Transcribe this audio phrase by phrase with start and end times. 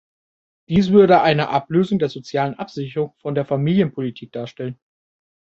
[0.67, 4.79] Dies würde eine Ablösung der sozialen Absicherung von der Familienpolitik darstellen.